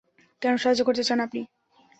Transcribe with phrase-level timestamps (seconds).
[0.41, 1.41] কেন সাহায্য করতে চান আপনি?